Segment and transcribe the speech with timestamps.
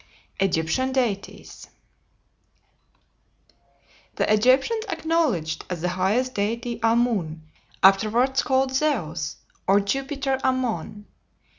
[0.39, 1.67] EGYPTIAN DEITIES
[4.15, 7.43] The Egyptians acknowledged as the highest deity Amun,
[7.83, 9.35] afterwards called Zeus,
[9.67, 11.05] or Jupiter Ammon.